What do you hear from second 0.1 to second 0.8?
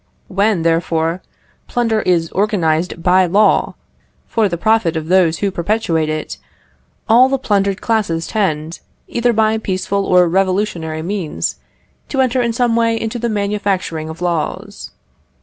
When,